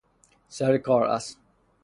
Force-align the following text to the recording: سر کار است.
سر 0.47 0.77
کار 0.77 1.03
است. 1.03 1.37